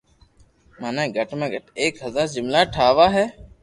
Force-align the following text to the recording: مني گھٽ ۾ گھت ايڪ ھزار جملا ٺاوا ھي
مني 0.81 1.05
گھٽ 1.17 1.29
۾ 1.39 1.45
گھت 1.53 1.65
ايڪ 1.79 1.93
ھزار 2.05 2.27
جملا 2.33 2.61
ٺاوا 2.73 3.07
ھي 3.15 3.25